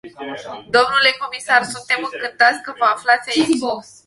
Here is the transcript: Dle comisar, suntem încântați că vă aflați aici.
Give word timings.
Dle 0.73 1.11
comisar, 1.19 1.63
suntem 1.63 2.09
încântați 2.11 2.61
că 2.63 2.73
vă 2.79 2.85
aflați 2.85 3.29
aici. 3.39 3.59